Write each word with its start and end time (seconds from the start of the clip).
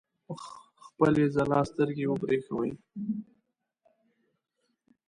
په 0.25 0.33
خپلې 0.85 1.23
ځلا 1.35 1.59
سترګې 1.71 2.05
وبرېښوي. 2.07 2.71